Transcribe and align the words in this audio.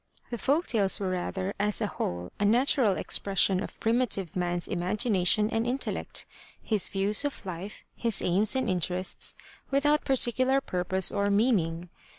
The 0.31 0.39
folk 0.39 0.65
tales 0.65 0.99
were 0.99 1.11
rather 1.11 1.53
as 1.59 1.79
a 1.79 1.85
whole 1.85 2.31
a 2.39 2.43
natural 2.43 2.97
expression 2.97 3.61
of 3.61 3.79
primitive 3.79 4.35
man*s 4.35 4.67
imagination 4.67 5.47
and 5.51 5.67
intellect, 5.67 6.25
his 6.59 6.89
views 6.89 7.23
of 7.23 7.35
Hfe, 7.43 7.83
his 7.95 8.19
aims 8.19 8.55
and 8.55 8.67
interests, 8.67 9.35
without 9.69 10.03
particular 10.03 10.59
purpose 10.59 11.11
or 11.11 11.29
meaning. 11.29 11.91